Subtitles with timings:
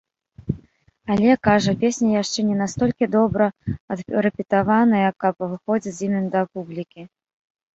[1.15, 3.45] Але, кажа, песні яшчэ не настолькі добра
[3.97, 7.01] адрэпетаваныя, каб выходзіць з імі да публікі.